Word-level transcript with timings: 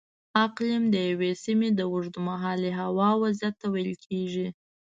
اقلیم 0.45 0.83
د 0.93 0.95
یوې 1.09 1.31
سیمې 1.43 1.69
د 1.75 1.81
اوږدمهالې 1.91 2.71
هوا 2.81 3.09
وضعیت 3.23 3.55
ته 3.61 3.67
ویل 3.73 3.93
کېږي. 4.05 4.47